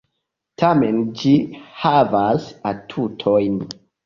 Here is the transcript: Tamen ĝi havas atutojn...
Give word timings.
Tamen 0.61 0.97
ĝi 1.19 1.33
havas 1.83 2.49
atutojn... 2.73 3.63